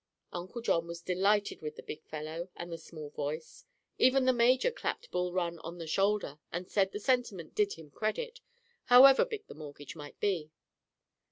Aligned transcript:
Uncle 0.33 0.63
John 0.63 0.87
was 0.87 1.03
delighted 1.03 1.61
with 1.61 1.75
the 1.75 1.83
big 1.83 2.03
fellow 2.07 2.49
with 2.59 2.69
the 2.71 2.77
small 2.79 3.11
voice. 3.11 3.65
Even 3.99 4.25
the 4.25 4.33
major 4.33 4.71
clapped 4.71 5.11
Bul 5.11 5.31
Run 5.31 5.59
on 5.59 5.77
the 5.77 5.85
shoulder 5.85 6.39
and 6.51 6.67
said 6.67 6.91
the 6.91 6.99
sentiment 6.99 7.53
did 7.53 7.73
him 7.73 7.91
credit, 7.91 8.39
however 8.85 9.25
big 9.25 9.45
the 9.45 9.53
mortgage 9.53 9.95
might 9.95 10.19
be. 10.19 10.49